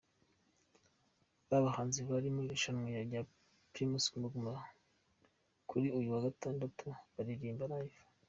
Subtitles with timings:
[1.49, 3.21] Babahanzi bari mu irushanwa rya
[3.71, 4.53] Primus Guma Guma
[5.69, 6.85] kuri uyu wa Gatandatu
[7.15, 7.99] bararirimba Live.